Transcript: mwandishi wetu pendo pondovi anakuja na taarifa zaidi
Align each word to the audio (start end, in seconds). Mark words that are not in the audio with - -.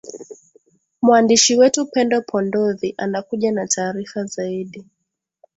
mwandishi 1.01 1.55
wetu 1.57 1.85
pendo 1.85 2.21
pondovi 2.21 2.93
anakuja 2.97 3.51
na 3.51 3.67
taarifa 3.67 4.23
zaidi 4.25 4.85